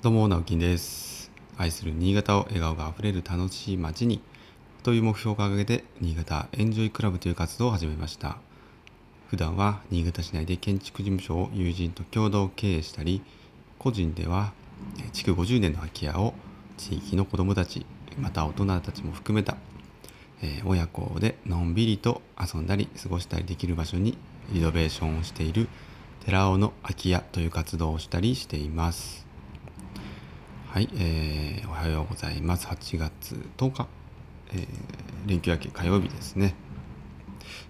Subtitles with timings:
[0.00, 1.32] どうも直樹です。
[1.56, 4.22] 愛する新潟を笑顔があふれる楽しい街に
[4.84, 8.36] という目標を掲げて新潟エンジョイクラブという活動を始めました。
[9.26, 13.22] 普段は新潟市内で建築事務所を友人と共同経営したり
[13.80, 14.52] 個人では
[15.12, 16.32] 築50年の空き家を
[16.76, 17.84] 地域の子どもたち
[18.20, 19.56] また大人たちも含めた、
[20.44, 24.16] え、親子でのんびりと遊んだり過ごしたりできる場所に
[24.52, 25.66] リノベーションをしている
[26.24, 29.27] 寺尾の空き家という活動をしたりしています。
[30.70, 32.66] はい、えー、おはようございます。
[32.66, 33.88] 8月10日、
[34.52, 34.66] えー、
[35.26, 36.54] 連休明け火曜日ですね。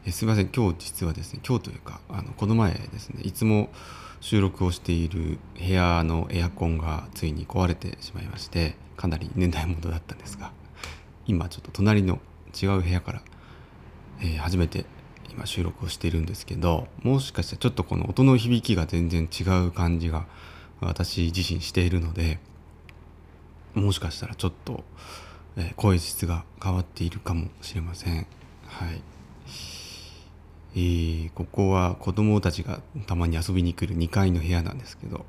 [0.05, 0.49] えすみません。
[0.49, 3.71] 今日実はですね今日というかあのこの前ですねいつも
[4.21, 10.51] 収録をしている部屋のエアコンがついに壊れてしまいましてかなり年代物だったんですが
[11.25, 12.19] 今ちょっと隣の
[12.61, 13.23] 違う部屋から、
[14.21, 14.87] えー、初めて
[15.31, 20.27] 今収録をしているんですけどもしかしたらちょっとこの音の響きが全然違う感じが
[20.81, 22.41] 私自身しているので
[23.79, 24.85] もしかしたらちょっと、
[25.57, 28.27] え、声質が変わっているかもしれません。
[28.67, 29.03] はい。
[30.75, 35.25] えー、ここは子供たちがたまに遊びに来る2階の部屋なんですけど。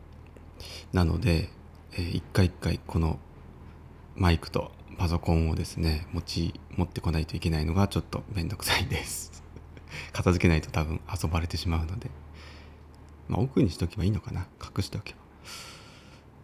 [0.94, 1.50] なので、
[1.94, 3.20] えー、一回一回この
[4.16, 9.44] マイクとパソコンをですね持ち持ってこないといけないのがちょっとめんどくさいです。
[10.12, 12.12] 片付けないと多分遊ばれてしまうので、
[13.28, 14.48] まあ、奥にしとけばいいのかな。
[14.62, 15.20] 隠しておけば。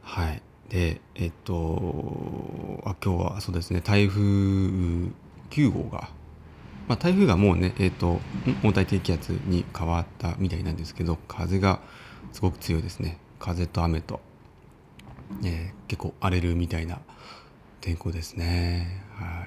[0.02, 0.42] はい。
[0.76, 6.10] でえっとあ今日はそうですね台風9号が
[6.90, 8.20] まあ、台風がもうね、えーと、
[8.64, 11.80] 温帯低気圧に変わったみたいなんですけど風が
[12.32, 13.18] すごく強いですね。
[13.40, 14.20] 風と雨と、
[15.44, 17.00] えー、結構荒れるみたいな
[17.82, 19.02] 天候ですね。
[19.16, 19.46] は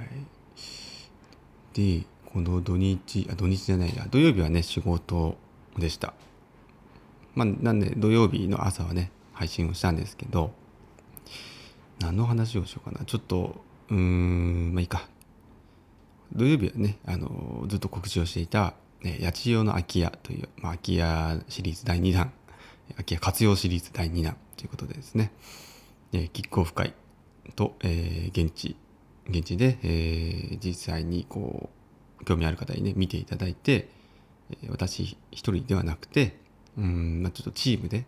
[1.75, 2.01] い。
[2.01, 5.37] でこの土日あ土日じゃないや土曜日はね仕事
[5.77, 6.15] でした。
[7.37, 10.51] まあなんで土曜日の朝はね配信をしたんですけど
[12.01, 13.05] 何の話をしようかな。
[13.05, 15.09] ちょっとうーんまあいいか。
[16.33, 22.33] 土曜日はねあのずっと告知をしていた「ね、八千代の空き家」という、まあ、空き家シリーズ第2弾
[22.93, 25.33] 空き家活用シリーズ第2弾ということでですね、
[26.13, 26.95] えー、キックオフ会
[27.57, 28.77] と、えー、現地
[29.29, 31.71] 現地で、えー、実際にこ
[32.21, 33.89] う興味ある方にね見ていただいて、
[34.69, 36.41] 私一人ではなくて
[36.77, 38.07] うん、まあ、ちょっとチームで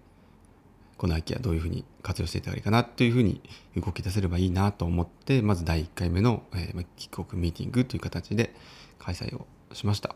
[1.01, 3.41] この秋はどういうふうに活用していったらいいかなというふうに
[3.75, 8.55] 動き出せればいいなと思ってまず第1回目の、えー、キックオフミーティングという形で
[8.99, 10.15] 開催をしました。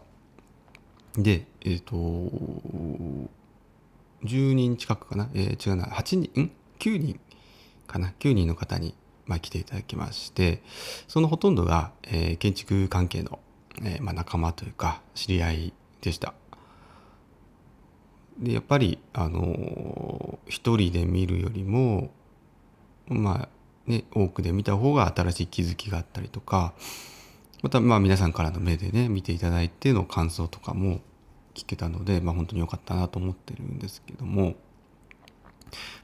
[1.16, 1.94] で、えっ、ー、と、
[4.24, 7.18] 10人近くかな、えー、違うな、8人、ん ?9 人
[7.86, 8.94] かな ?9 人の方に、
[9.24, 10.62] まあ、来ていただきまして、
[11.08, 13.38] そのほとんどが、えー、建築関係の、
[13.80, 16.34] えーまあ、仲間というか知り合いでした。
[18.44, 22.10] でやっぱりあの一人で見るよりも
[23.08, 26.74] まあね多くで見た方が新しい気づきがあったりとか
[27.62, 31.00] またまあ皆さんからの目でね見ていただいての感想とかも
[31.54, 34.54] 聞けたので、まあ、本当に良かったなと思ってるんですけども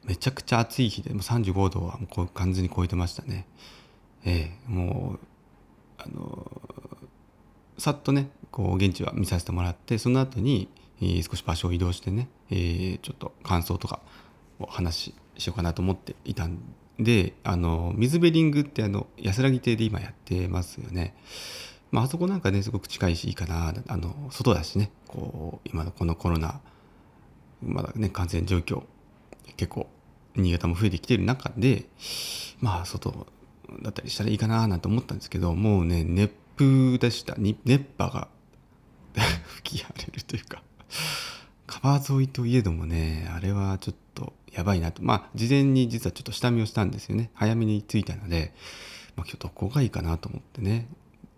[0.05, 3.47] めちゃくちゃ暑い日でもう35度はもう完全に超えてましたね。
[4.25, 5.21] ええもう
[5.99, 6.51] あの
[7.79, 10.69] さっとねこう現地は見させてもらってその後に
[11.01, 14.01] えー、少し場所を移動してね、えー、ちょっと感想とか
[14.59, 16.59] を話ししようかなと思っていたん
[16.99, 21.15] であの水ベリングってあの安らぎ亭で今やってますよね。
[21.91, 26.61] まあ、あそこなんかねすごく近いしいいかなあの外だしねこう今のこのコロナ
[27.63, 28.85] まだね感染状況
[29.57, 29.89] 結構
[30.37, 31.87] 新潟も増えてきてる中で
[32.61, 33.27] まあ外
[33.83, 38.29] だったりしたらいいかななんて思ったんですけどもうね熱風でした熱波が
[39.57, 40.63] 吹き荒れるというか
[41.83, 45.03] 川沿いといえどもねあれはちょっとやばいなと。
[45.03, 47.31] まあ事前に実はちょっと下見をしたんですよね。
[47.35, 48.53] 早めに着いたので、
[49.17, 50.89] まあ、今日どこがいいかなと思ってね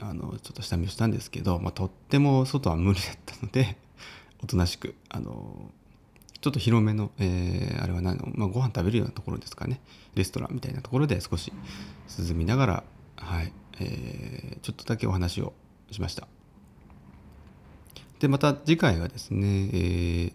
[0.00, 3.76] あのちょっと下見をしたんですけど、まあ、とっても外は無理だったので
[4.42, 5.70] おとなしくあの
[6.40, 9.80] ちょっと広めの、えー、あれは何の、まあ、ご飯食べるようなところですかね。
[10.14, 11.52] レストランみたいなところで少し
[12.18, 12.84] 涼みながら
[13.16, 15.52] はい、えー、ちょっとだけお話を
[15.92, 16.26] しました。
[18.22, 20.32] でまた次回はですね、えー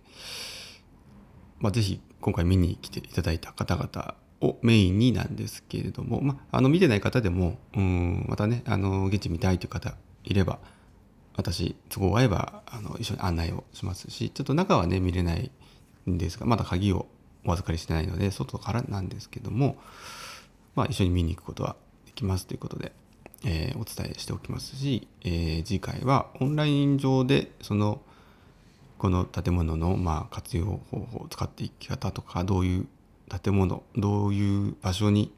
[1.60, 9.95] まあ、ぜひ今回見に来ていただいた方々をメインになんですけれども、まあ、あの見てない方でもうんまたねあの現地見たいという方
[10.25, 10.60] いれば
[11.38, 15.50] 私都合合えばあの一緒に案内をしますしちょっと中はね見れない
[16.10, 17.07] んですがまだ鍵を
[17.45, 19.78] お預かりしてないので外からなんですけども、
[20.75, 22.92] まあ、一緒に見に行くことはできますということで
[23.45, 28.01] えー、お伝えしておきますし、えー、次回はオンライン上でその
[28.98, 32.88] この建物のまあ活用方法を使っていき方とかどういう
[33.42, 35.31] 建物どういう場所に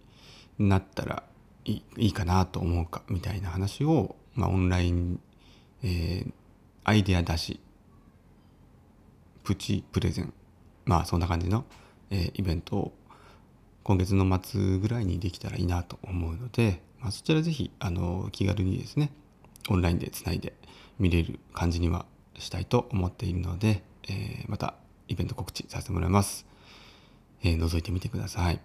[0.57, 1.23] なったら
[1.65, 5.19] いいかなと思うかみたいな話を、まあ、オンライン、
[5.83, 6.31] えー、
[6.83, 7.59] アイデア出し
[9.43, 10.33] プチプレゼン
[10.85, 11.65] まあそんな感じの、
[12.11, 12.93] えー、イベントを
[13.83, 19.11] 今月の末ぐらいにできたらいいなと思うので、まあ、そちらぜひあの気軽にですね
[19.69, 20.53] オンラインでつないで
[20.99, 22.05] 見れる感じには
[22.37, 24.75] したいと思っているので、えー、また
[25.07, 26.45] イベント告知させてもらいます。
[27.43, 28.59] えー、覗いてみてください。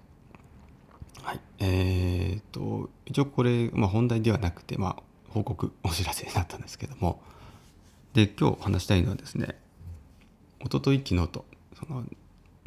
[1.22, 1.40] はい。
[1.58, 7.22] えー、っと、一応これ、まあ、本題ではなくて、まあ、報告、お知らせになったんですけども、
[8.12, 9.58] で、今日話したいのはですね、
[10.60, 11.44] おととい、昨日と、
[11.78, 12.04] その、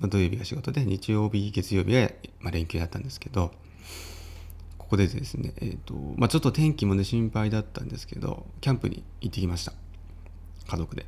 [0.10, 2.10] 土曜日が仕事で、日曜日、月曜日は、
[2.40, 3.52] まあ、連休だったんですけど、
[4.88, 9.74] ここでですね、えーとまあ、ちょっと天気もね心配だったんですけどキャンプに行ってきました。
[10.66, 11.06] 家族で。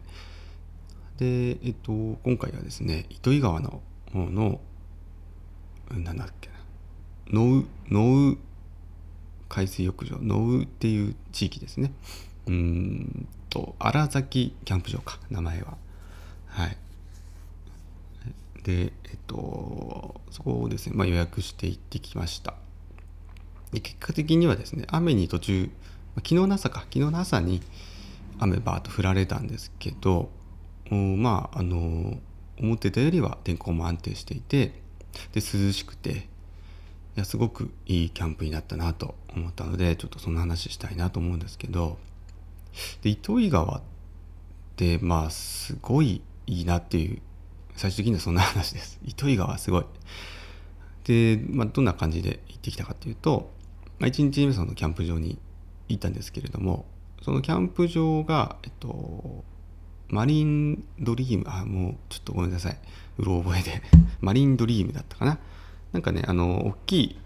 [1.15, 3.81] で、えっ、ー、と今回はですね糸魚川の
[4.11, 4.59] 方の
[5.91, 6.55] なんだっけな。
[7.39, 8.37] 野生
[9.47, 10.17] 海水浴場。
[10.17, 11.93] 野生っていう地域ですね。
[12.47, 15.77] うんと荒崎キャンプ場か名前は。
[16.47, 16.77] はい。
[18.61, 22.55] でえっとそこをですね、まあ、予約して行ってきました。
[23.71, 25.69] で結果的にはですね雨に途中
[26.15, 27.61] 昨日の朝か昨日の朝に
[28.39, 30.29] 雨バーッと降られたんですけど
[30.91, 32.17] まああの
[32.59, 34.73] 思ってたよりは天候も安定していて
[35.33, 36.21] で涼しくてい
[37.15, 41.97] やすごくいいキャンプになったなと思ったのでちょっとその話したいなと思うんですけど
[43.01, 43.81] で糸魚川っ
[44.75, 47.21] てまあすごいいいなっていう
[47.75, 48.99] 最終的にはそんな話です。
[49.05, 49.85] 糸魚川すごい。
[51.05, 53.51] で、まあ、どんな感じで行ってきたかっていうと
[53.99, 55.39] まあ、1日目そのキャンプ場に
[55.89, 56.85] 行ったんですけれども
[57.21, 59.43] そのキャンプ場が、えっと、
[60.07, 62.77] マリンドリームあもうちょっとごめんなさい。
[63.17, 63.81] うろ覚えで。
[64.21, 65.37] マリンドリームだったかな。
[65.91, 67.19] なんかねあの大きい、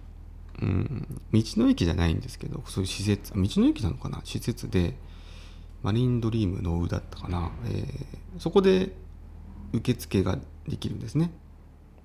[0.61, 4.21] うん、道の駅じゃないんですけどそういう施設道の駅なのかな？
[4.23, 4.95] 施設で
[5.83, 8.95] マリンドリームのうだったかな、えー、そこで
[9.73, 11.31] 受付ができるんですね。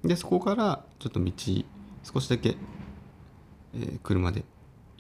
[0.05, 1.33] でそこからちょっと道
[2.03, 2.57] 少しだけ、
[3.75, 4.45] えー、車で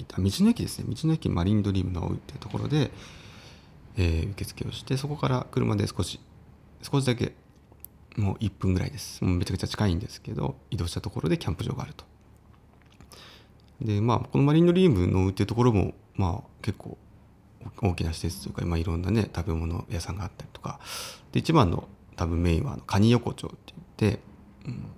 [0.04, 0.14] 道
[0.44, 0.86] の駅ですね。
[0.88, 2.90] 道の駅マリンドリームのっていうところで、
[3.96, 6.20] えー、受付をしてそこから車で少し
[6.82, 7.34] 少しだけ
[8.16, 9.24] もう1分ぐらいです。
[9.24, 12.04] もうめちゃくちゃ近いんですけど移動したところでキャンプ場があると。
[13.80, 16.98] でまあこのマリンドリームのっていうところもまあ結構
[17.82, 20.80] 大きな施設というか、まあ、いろんなね食べ物屋さんがあったりとか。
[21.32, 23.56] で一番の多分メインはあのカニ横丁って
[24.00, 24.20] 言って、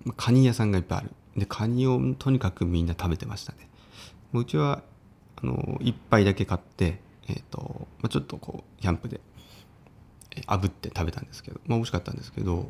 [0.06, 1.11] うん、カニ屋さんがいっぱいある。
[1.37, 3.70] でカニをとにかくみんな食べてましたね。
[4.38, 4.82] うちは
[5.43, 9.21] あの1杯だけ買って、えーとまあ、ちょっとこうキャンプで
[10.47, 12.69] 炙って食べたんですけど、まあ、美味しかったんですけど、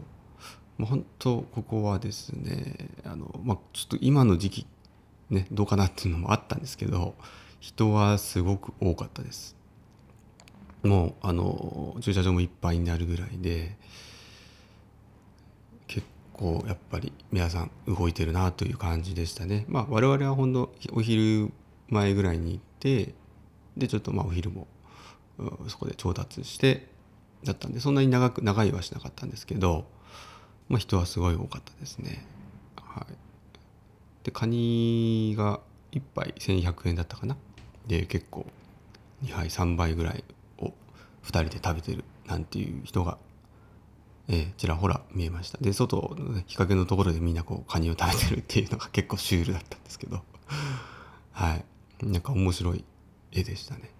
[0.78, 4.66] まあ、本当ここはですねあの、まあ、ちょっと今の時期
[5.28, 7.14] ねどうかなっていうのもあったんですけど
[7.60, 9.56] 人はすごく多かったです。
[10.82, 13.76] もうあの駐車場もいっぱいになるぐらいで
[16.40, 19.66] 結構やっぱり皆さん動いてるなという感じでしたね。
[19.68, 21.52] まあ我々はほんとお昼
[21.88, 23.12] 前ぐらいに行って
[23.76, 24.66] でちょっとまあお昼も
[25.68, 26.88] そこで調達して
[27.44, 29.84] だったんでそんなに長く長いはしなかったんですけど、
[30.70, 32.24] まあ、人はすごい多かったですね。
[32.76, 33.14] はい、
[34.24, 35.60] でカニが
[35.92, 37.36] 1杯1100円だったかな？
[37.86, 38.46] で結構
[39.24, 40.24] 2杯3杯ぐらい
[40.58, 40.72] を
[41.22, 43.18] 2人で食べてるなんていう人が、
[44.32, 45.58] えー、ちらほら見えました。
[45.58, 50.22] で外の、ね、日陰のところでみんなこうカニを食べてるっていうのが結構シュールだったんですけど。
[51.32, 51.64] はい。
[52.02, 52.84] なんか面白い
[53.32, 53.90] 絵でしたね。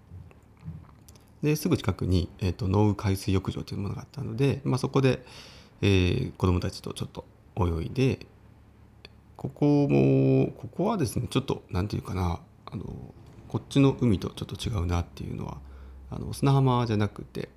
[1.43, 5.25] ですぐ近くに、えーと、農雨海水浴場というものがあったので、まあ、そこで、
[5.81, 7.25] えー、子どもたちとちょっと
[7.57, 8.25] 泳いで
[9.35, 12.85] ここもここはですねちょっと何て言うかなあの
[13.47, 15.57] こっちの海とちょっと違うなっていうのは
[16.11, 17.49] あの砂浜じゃなくて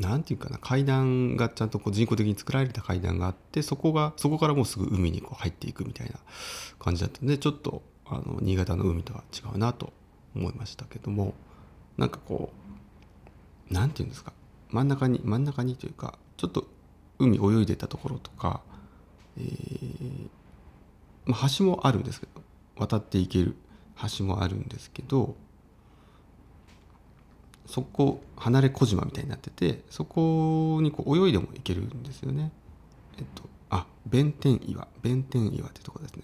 [0.00, 6.14] 何て言うかな階段がちゃんとこう人工的に作られた階段があってそこがそこからもうすぐ海にこう入っていくみたいな
[6.78, 9.92] 感じだったんでちょっとあの新潟の海とは違うなと
[10.34, 11.34] 思いましたけども
[11.98, 12.52] なんかこ
[13.70, 14.32] う何て言うんですか
[14.70, 16.66] 真ん中に真ん中にというかちょっと
[17.18, 18.62] 海泳いでたところとか、
[19.38, 20.28] えー
[21.26, 22.42] まあ、橋もあるんですけど
[22.76, 23.54] 渡っていける
[24.18, 25.36] 橋もあるんですけど
[27.66, 32.52] そこ離れ小島みたいになっててそこにこう泳いでも行けるんですよね。
[33.18, 34.86] えっとあ弁天岩。
[35.02, 36.22] 弁天岩ってとこですね。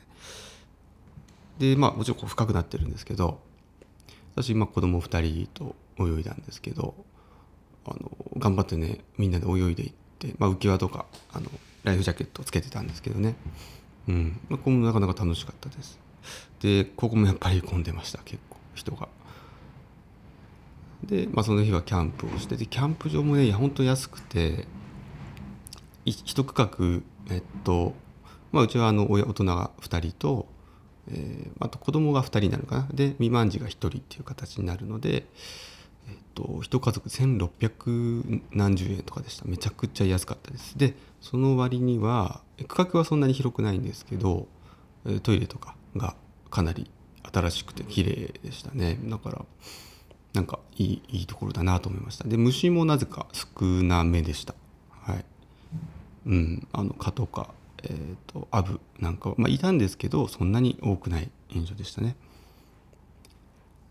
[1.58, 3.40] でまあもちろんこう深くなってるんですけど
[4.34, 6.94] 私今子供2人と泳いだんですけど
[7.86, 11.50] あの頑張ってねみんなで泳いでいって、まあ、浮き輪とかあの
[11.84, 13.34] ライフジャケットをつけてたんですけどね。
[14.08, 14.40] うん。
[14.48, 15.98] まあ、ここもなかなか楽しかったです。
[16.60, 18.58] でここもやっぱり混んでました結構。
[18.74, 19.08] 人が。
[21.04, 24.66] で、まあ、その日はキャンプをしてでキャンプ場もね本当安くて
[26.04, 27.94] 一区画えっと、
[28.52, 30.46] まあ、うちはあの親大人が2人と、
[31.10, 32.88] えー、あと子供が2人になるかな。
[32.92, 35.26] で未満児が1人っていう形になるので、
[36.08, 39.44] えっと、一家族1600何十円とかでした。
[39.44, 40.78] めちゃくちゃ安かったです。
[40.78, 44.46] でその割には区画はそんなに広くないんですけど
[45.22, 46.16] トイレとかが
[46.50, 46.90] かなり
[47.30, 48.98] 新しくて綺麗でしたね。
[49.04, 49.44] だから
[50.32, 52.24] なんかいいいいところだなと思いました。
[52.28, 54.54] で虫もなぜか少なめでした。
[54.90, 55.24] はい。
[56.26, 56.68] うん。
[56.72, 57.50] あの蚊とか
[57.82, 62.16] えっ、ー、とアブなんかまあいたんですけどそんなに多くない印象でしたね。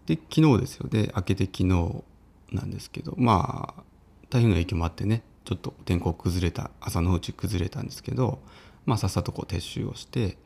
[0.05, 0.87] で昨日ですよ。
[0.87, 2.03] で明けて昨日
[2.51, 3.83] なんですけどまあ
[4.29, 8.39] 台風の影響もあってねちょっと天候崩れた朝のうち崩れたんですけど
[8.85, 10.37] まあさっさとこう撤収をして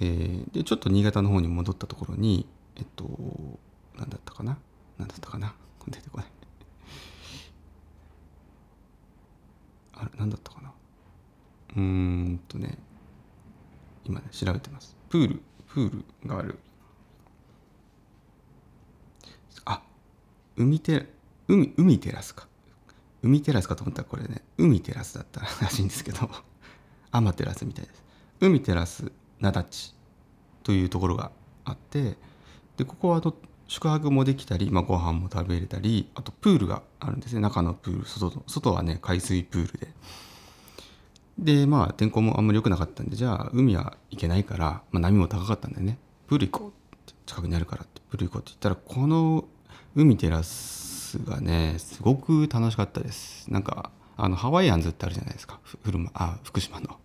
[0.00, 3.04] えー、でちょっと新潟の方に戻ったところにえっと
[3.96, 4.58] 何だったかな。
[4.98, 5.54] 何だったかな？
[5.88, 6.26] 出てこない。
[9.96, 10.72] あれ何だったかな？
[11.76, 12.78] うんとね
[14.04, 14.96] 今ね調べてます。
[15.08, 15.42] プール？
[15.68, 16.58] プールがある。
[19.64, 19.82] あ
[20.56, 21.08] 海テ
[21.48, 22.48] 海海テラスか。
[23.22, 26.30] 海テラスかと思ったらこれね海テラスだったらしいんですけど
[27.10, 28.04] アマテラスみたいです。
[28.40, 29.10] 海テラス
[29.40, 29.94] 灘地
[30.62, 31.32] というところが
[31.64, 32.16] あって
[32.76, 37.40] でここはと宿泊もできたり、まあ、ご飯も食べれたりあとプールがあるんですね。
[37.40, 39.88] 中のプール外外はね海水プールで。
[41.38, 45.98] でまあ天候もあんまり良くなかったんでじゃあ海は行けないから、まあ、波も高かったんでね。
[46.26, 46.72] プール行こう
[47.26, 48.00] 近くにあるからって。
[48.10, 49.44] プール行こうって言ったらこの
[49.96, 53.50] 海テラスがねすごく楽しかったです。
[53.50, 55.58] なんかあのハワイアンズってあるじゃないですか。
[56.14, 56.98] あ福島の。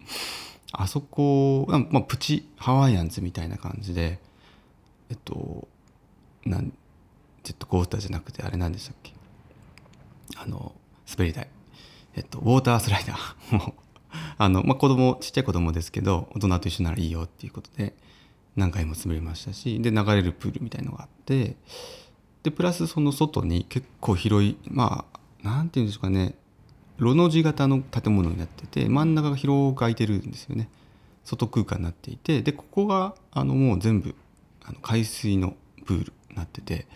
[0.71, 4.19] あそこ、まあ、プチハワイアンズみたいな感じで
[5.09, 5.67] えっと
[6.45, 6.73] なん
[7.43, 9.13] ジェットコースターじゃなくてあれなんでしたっけ？
[10.37, 10.73] あの
[11.09, 11.47] 滑り台。
[12.15, 13.55] えっとウォータースライダー。
[13.57, 13.75] も
[14.37, 17.93] あの、まあ、子供ちっちゃい子供ですけど大人と一緒ならいいよっていうことで
[18.55, 21.55] 何回も滑りましたしで流れるプールみたいのがあって
[22.41, 26.35] でプラスその外に結構広いまあなんていうんですかね
[26.97, 30.69] ロの字型の建物になってて真ん中が広く空いてるんですよね。
[31.23, 34.15] 外空間になっていてでここがあのもう全部
[34.63, 35.55] あの海水の
[35.85, 36.13] プール。
[36.39, 36.87] なってて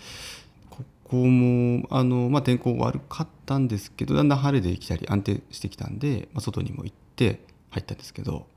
[0.69, 8.47] ここもあの、まあ、天候悪かったんですけどだんだん晴れてきたり安定してきたんで、まあ、外にも行って入ったんですけど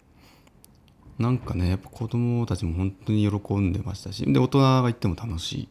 [1.19, 5.69] なんかねやっぱ子供たちも本当に喜んでましたしで大人が行っても楽しい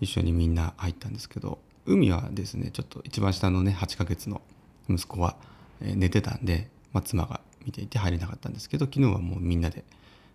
[0.00, 4.40] 一緒にみんな入ったんですけど海はですねちょっと一番下のね8ヶ月の
[4.88, 5.36] 息子は
[5.80, 9.84] 寝てたんで、まあ、妻が見ていて入れなかったんですけど昨日はもうみんなで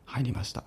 [0.06, 0.64] 入りました。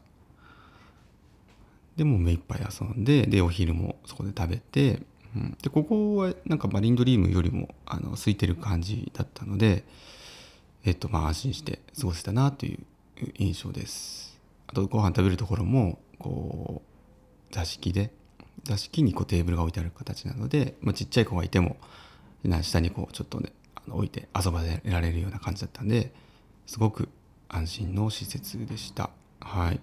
[1.97, 5.03] でもう目いっぱい遊んででお昼もそこで食べて、
[5.35, 9.85] うん、でここはなんかマリンドリームよりもあの空いてる感じだったので
[10.85, 12.79] えっとまあ安心して過ごせたなという
[13.39, 14.39] 印象です。
[14.69, 16.83] あとご飯食べるところもこ
[17.51, 18.11] う座敷で
[18.65, 21.77] 座敷にこうテーブルが置いてある形なので、まあ、ちっちゃい子がいても
[22.63, 23.53] 下にこうちょっとね
[23.89, 26.13] 置いて遊ばせられるような感じだったんで
[26.67, 27.09] すごく
[27.49, 29.11] 安心の施設でした。
[29.41, 29.81] はい、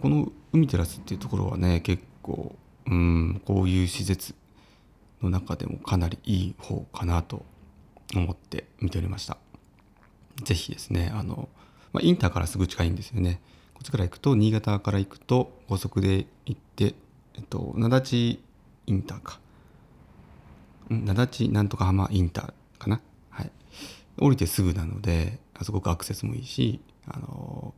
[0.00, 2.56] この海テラスっていうところはね結構
[2.86, 4.34] うんこういう施設
[5.22, 7.44] の中でもかなりいい方かなと
[8.14, 9.38] 思って見ておりました。
[10.44, 11.48] 是非ですねあの、
[11.92, 13.40] まあ、インターからすぐ近いんですよね。
[13.74, 16.94] こっちから行くと新潟から行くと高速で行って、
[17.34, 18.42] えっと、灘地
[18.86, 19.40] インターか
[20.88, 23.50] 灘地なんとか浜インターかな、はい、
[24.18, 27.74] 降りてすぐなのですごくアクセスもいいしあの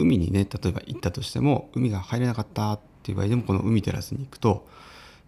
[0.00, 4.66] 海にね例えば行ったとしても海が入れなかったっていう場合でもこの海テラスに行くと、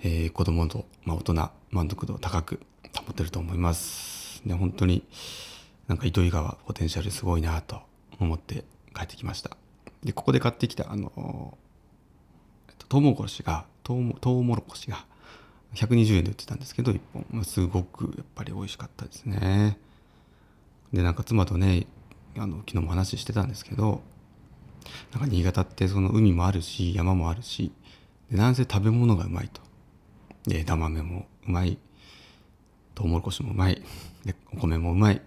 [0.03, 2.61] えー、子供と、まあ、大人満足度を高く
[3.07, 4.43] 保てると思います。
[4.47, 5.05] で本当に
[5.89, 7.81] なんか糸魚川ポテンシャルすごいなと
[8.19, 8.65] 思って
[8.95, 9.57] 帰ってきました。
[10.03, 11.57] でここで買ってきたあの、
[12.89, 15.07] トウモロコシがトウトウモロコシが
[15.75, 17.01] 120円で売ってたんですけど1
[17.33, 19.79] 本すごくやっぱり美味しかったですね
[20.93, 21.87] でなんか妻とね
[22.37, 24.03] あの昨日も話してたんですけど
[25.13, 27.73] なんか新潟ってその海もあるし山もあるし
[28.31, 29.61] でなんせ食べ物がうまいと。
[30.47, 31.79] で枝豆もうまい。
[32.95, 33.83] トウモロコシもうまい。
[34.25, 35.23] でお米もうまい。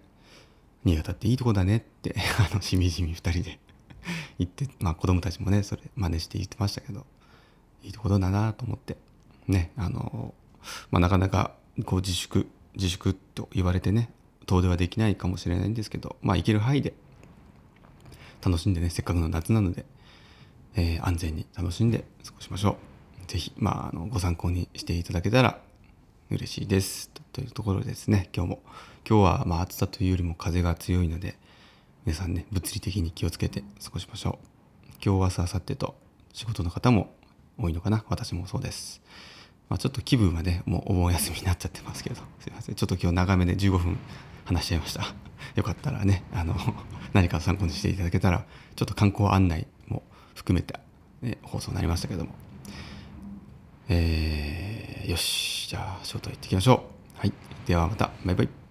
[0.83, 2.15] 新潟っていいとこだねって
[2.51, 3.59] あのしみじみ2人で
[4.37, 7.05] 言ってまあ子供たちもねそれ真似して言ってましたけど
[7.83, 8.97] いいところだなと思って。
[9.47, 10.33] ねあの、
[10.91, 14.09] まあ、なかなかこう自粛自粛と言われてね
[14.45, 16.93] 遠出はできないかもしれないんですけどまあ行ける範囲で
[18.45, 19.85] 楽しんでねせっかくの夏なので、
[20.75, 22.77] えー安全に楽しんで過ごしましょ
[23.23, 23.31] う。
[23.31, 25.59] ぜひ、まあ、あのご参考にしていただけたら
[26.29, 27.09] 嬉しいです。
[27.33, 28.29] というところでですね。
[28.35, 28.59] 今日も。
[29.07, 31.37] 今日はまあ暑さというよりも風が強いので
[32.05, 34.47] 皆さんね物理的に気をつけて過ごしましょう。
[35.03, 35.95] 今日明日明後日と
[36.33, 37.15] 仕事の方も
[37.57, 38.05] 多いのかな。
[38.09, 39.01] 私もそうです。
[39.69, 42.21] まあ、ちょっと気分はねもうお盆休みになっちゃってますけど。
[42.39, 42.75] すいません。
[42.75, 43.97] ちょっと今日長めで15分
[44.45, 45.05] 話しちゃいました。
[45.55, 46.55] よかったらねあの
[47.13, 50.79] 何か参考にしていただけたらちょっと観光案内も含めた、
[51.21, 52.33] ね、放送になりましたけども。
[53.87, 56.83] えーよしじゃあ仕事行ってきましょ
[57.17, 57.19] う。
[57.19, 57.33] はい。
[57.67, 58.09] ではまた。
[58.25, 58.64] バイバイ。